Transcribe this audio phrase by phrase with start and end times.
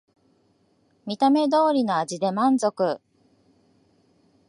[1.05, 2.99] 見た目通りの味で満足